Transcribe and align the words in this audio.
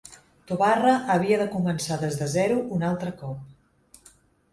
Tobarra 0.51 0.93
havia 1.15 1.37
de 1.41 1.45
començar 1.55 1.97
des 2.05 2.17
de 2.21 2.29
zero 2.37 2.57
un 2.79 2.87
altre 2.89 3.13
cop. 3.21 4.09